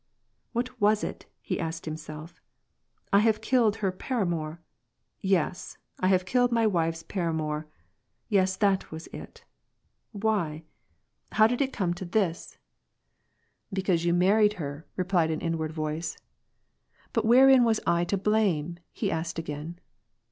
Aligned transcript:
"What 0.51 0.81
was 0.81 1.03
it?" 1.03 1.27
he 1.43 1.59
asked 1.59 1.85
himself. 1.85 2.41
"I 3.13 3.19
have 3.19 3.39
killed 3.39 3.75
her 3.85 3.91
pnramour! 3.91 4.57
yes, 5.19 5.77
I 5.99 6.07
have 6.07 6.25
killed 6.25 6.51
my 6.51 6.65
wife's 6.65 7.03
paramour. 7.03 7.67
Yes, 8.27 8.55
that 8.57 8.89
was 8.89 9.05
it 9.13 9.45
Why? 10.11 10.63
How 11.33 11.45
did 11.45 11.61
it 11.61 11.71
come 11.71 11.93
to 11.93 12.05
this?" 12.05 12.57
28 13.69 13.69
WAR 13.69 13.69
AND 13.69 13.75
PEACE." 13.75 13.83
Because 13.83 14.05
you 14.05 14.13
married 14.15 14.53
her," 14.53 14.87
replied 14.95 15.29
an 15.29 15.39
inward 15.41 15.71
voice," 15.71 16.17
But 17.13 17.23
wherein 17.25 17.63
was 17.63 17.79
I 17.85 18.03
to 18.05 18.17
blame?" 18.17 18.79
he 18.91 19.11
asked 19.11 19.37
again. 19.37 19.77